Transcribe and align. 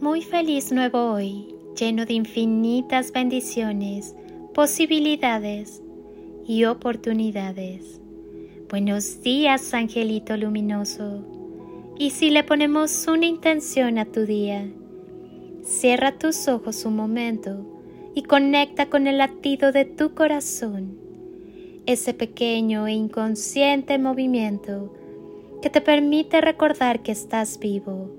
Muy 0.00 0.22
feliz 0.22 0.70
nuevo 0.70 1.10
hoy, 1.10 1.56
lleno 1.76 2.06
de 2.06 2.12
infinitas 2.12 3.10
bendiciones, 3.10 4.14
posibilidades 4.54 5.82
y 6.46 6.66
oportunidades. 6.66 8.00
Buenos 8.70 9.22
días, 9.22 9.74
angelito 9.74 10.36
luminoso. 10.36 11.24
Y 11.98 12.10
si 12.10 12.30
le 12.30 12.44
ponemos 12.44 13.08
una 13.08 13.26
intención 13.26 13.98
a 13.98 14.04
tu 14.04 14.24
día, 14.24 14.68
cierra 15.64 16.16
tus 16.16 16.46
ojos 16.46 16.84
un 16.84 16.94
momento 16.94 17.66
y 18.14 18.22
conecta 18.22 18.88
con 18.88 19.08
el 19.08 19.18
latido 19.18 19.72
de 19.72 19.84
tu 19.84 20.14
corazón, 20.14 20.96
ese 21.86 22.14
pequeño 22.14 22.86
e 22.86 22.92
inconsciente 22.92 23.98
movimiento 23.98 24.94
que 25.60 25.70
te 25.70 25.80
permite 25.80 26.40
recordar 26.40 27.02
que 27.02 27.10
estás 27.10 27.58
vivo 27.58 28.17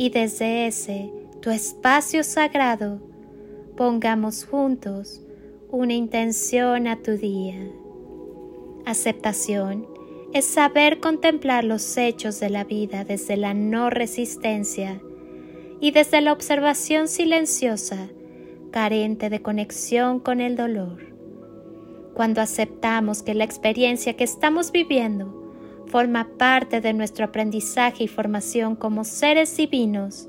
y 0.00 0.08
desde 0.08 0.66
ese 0.66 1.12
tu 1.42 1.50
espacio 1.50 2.24
sagrado 2.24 3.02
pongamos 3.76 4.46
juntos 4.46 5.20
una 5.68 5.92
intención 5.92 6.86
a 6.86 6.96
tu 7.02 7.18
día. 7.18 7.68
Aceptación 8.86 9.86
es 10.32 10.46
saber 10.46 11.00
contemplar 11.00 11.64
los 11.64 11.98
hechos 11.98 12.40
de 12.40 12.48
la 12.48 12.64
vida 12.64 13.04
desde 13.04 13.36
la 13.36 13.52
no 13.52 13.90
resistencia 13.90 15.02
y 15.82 15.90
desde 15.90 16.22
la 16.22 16.32
observación 16.32 17.06
silenciosa, 17.06 18.08
carente 18.70 19.28
de 19.28 19.42
conexión 19.42 20.18
con 20.18 20.40
el 20.40 20.56
dolor. 20.56 21.12
Cuando 22.14 22.40
aceptamos 22.40 23.22
que 23.22 23.34
la 23.34 23.44
experiencia 23.44 24.16
que 24.16 24.24
estamos 24.24 24.72
viviendo 24.72 25.49
forma 25.90 26.28
parte 26.38 26.80
de 26.80 26.92
nuestro 26.92 27.24
aprendizaje 27.24 28.04
y 28.04 28.08
formación 28.08 28.76
como 28.76 29.04
seres 29.04 29.56
divinos, 29.56 30.28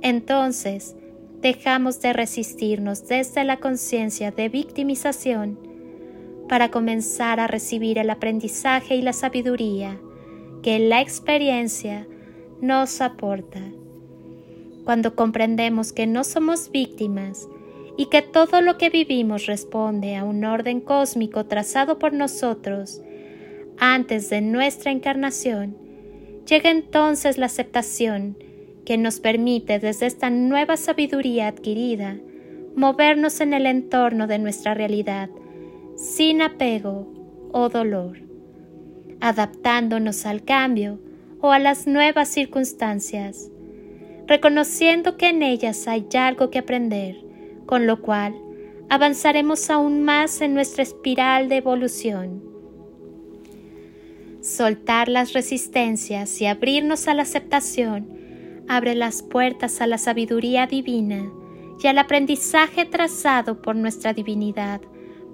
entonces 0.00 0.96
dejamos 1.40 2.00
de 2.00 2.12
resistirnos 2.12 3.06
desde 3.06 3.44
la 3.44 3.58
conciencia 3.58 4.30
de 4.30 4.48
victimización 4.48 5.58
para 6.48 6.70
comenzar 6.70 7.40
a 7.40 7.46
recibir 7.46 7.98
el 7.98 8.08
aprendizaje 8.10 8.96
y 8.96 9.02
la 9.02 9.12
sabiduría 9.12 9.98
que 10.62 10.78
la 10.78 11.00
experiencia 11.00 12.06
nos 12.60 13.00
aporta. 13.00 13.60
Cuando 14.84 15.14
comprendemos 15.14 15.92
que 15.92 16.06
no 16.06 16.24
somos 16.24 16.70
víctimas 16.70 17.48
y 17.96 18.06
que 18.06 18.22
todo 18.22 18.60
lo 18.60 18.78
que 18.78 18.88
vivimos 18.88 19.46
responde 19.46 20.16
a 20.16 20.24
un 20.24 20.44
orden 20.44 20.80
cósmico 20.80 21.44
trazado 21.46 21.98
por 21.98 22.12
nosotros 22.12 23.02
antes 23.78 24.30
de 24.30 24.40
nuestra 24.40 24.90
encarnación, 24.90 25.76
llega 26.46 26.70
entonces 26.70 27.38
la 27.38 27.46
aceptación 27.46 28.36
que 28.84 28.96
nos 28.96 29.20
permite 29.20 29.78
desde 29.78 30.06
esta 30.06 30.30
nueva 30.30 30.76
sabiduría 30.76 31.48
adquirida 31.48 32.18
movernos 32.76 33.40
en 33.40 33.52
el 33.52 33.66
entorno 33.66 34.26
de 34.26 34.38
nuestra 34.38 34.74
realidad 34.74 35.28
sin 35.96 36.42
apego 36.42 37.12
o 37.52 37.68
dolor, 37.68 38.18
adaptándonos 39.20 40.26
al 40.26 40.44
cambio 40.44 41.00
o 41.40 41.52
a 41.52 41.58
las 41.58 41.86
nuevas 41.86 42.28
circunstancias, 42.28 43.50
reconociendo 44.26 45.16
que 45.16 45.30
en 45.30 45.42
ellas 45.42 45.88
hay 45.88 46.06
algo 46.18 46.50
que 46.50 46.58
aprender, 46.58 47.16
con 47.64 47.86
lo 47.86 48.02
cual 48.02 48.34
avanzaremos 48.88 49.70
aún 49.70 50.02
más 50.02 50.40
en 50.40 50.54
nuestra 50.54 50.82
espiral 50.82 51.48
de 51.48 51.56
evolución 51.56 52.55
Soltar 54.46 55.08
las 55.08 55.32
resistencias 55.32 56.40
y 56.40 56.46
abrirnos 56.46 57.08
a 57.08 57.14
la 57.14 57.22
aceptación 57.22 58.64
abre 58.68 58.94
las 58.94 59.24
puertas 59.24 59.80
a 59.80 59.88
la 59.88 59.98
sabiduría 59.98 60.68
divina 60.68 61.32
y 61.82 61.88
al 61.88 61.98
aprendizaje 61.98 62.84
trazado 62.84 63.60
por 63.60 63.74
nuestra 63.74 64.12
divinidad 64.12 64.80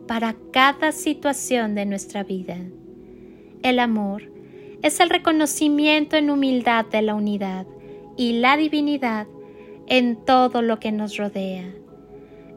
para 0.09 0.35
cada 0.51 0.93
situación 0.93 1.75
de 1.75 1.85
nuestra 1.85 2.25
vida. 2.25 2.57
El 3.63 3.81
amor 3.81 4.33
es 4.81 4.99
el 4.99 5.11
reconocimiento 5.11 6.17
en 6.17 6.31
humildad 6.31 6.87
de 6.87 7.03
la 7.03 7.15
unidad 7.15 7.67
y 8.17 8.41
la 8.41 8.57
divinidad 8.57 9.27
en 9.89 10.25
todo 10.25 10.63
lo 10.63 10.81
que 10.81 10.91
nos 10.91 11.19
rodea. 11.19 11.71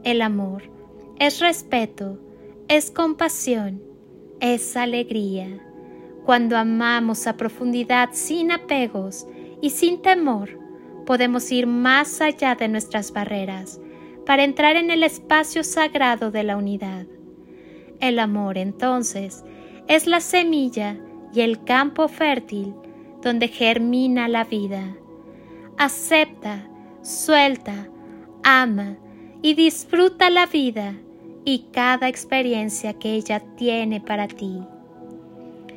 El 0.04 0.22
amor 0.22 0.62
es 1.18 1.38
respeto, 1.38 2.18
es 2.68 2.90
compasión, 2.90 3.82
es 4.40 4.74
alegría 4.78 5.60
cuando 6.26 6.56
amamos 6.58 7.28
a 7.28 7.36
profundidad 7.36 8.10
sin 8.12 8.50
apegos 8.50 9.28
y 9.62 9.70
sin 9.70 10.02
temor, 10.02 10.58
podemos 11.06 11.52
ir 11.52 11.68
más 11.68 12.20
allá 12.20 12.56
de 12.56 12.66
nuestras 12.66 13.12
barreras 13.12 13.80
para 14.26 14.42
entrar 14.42 14.74
en 14.74 14.90
el 14.90 15.04
espacio 15.04 15.62
sagrado 15.62 16.32
de 16.32 16.42
la 16.42 16.56
unidad. 16.56 17.06
El 18.00 18.18
amor, 18.18 18.58
entonces, 18.58 19.44
es 19.86 20.08
la 20.08 20.18
semilla 20.18 20.98
y 21.32 21.42
el 21.42 21.62
campo 21.62 22.08
fértil 22.08 22.74
donde 23.22 23.46
germina 23.46 24.26
la 24.26 24.42
vida. 24.42 24.96
Acepta, 25.78 26.68
suelta, 27.02 27.88
ama 28.42 28.96
y 29.42 29.54
disfruta 29.54 30.28
la 30.28 30.46
vida 30.46 30.94
y 31.44 31.66
cada 31.72 32.08
experiencia 32.08 32.94
que 32.94 33.14
ella 33.14 33.44
tiene 33.56 34.00
para 34.00 34.26
ti. 34.26 34.60